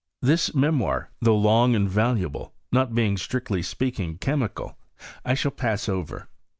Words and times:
This 0.23 0.55
memoir, 0.55 1.11
though 1.21 1.37
long 1.37 1.75
and 1.75 1.87
valuable, 1.87 2.55
not 2.71 2.95
being 2.95 3.17
strictly 3.17 3.61
speaking 3.61 4.17
chemical, 4.17 4.79
I 5.23 5.35
shall 5.35 5.51
pass 5.51 5.87
over. 5.87 6.27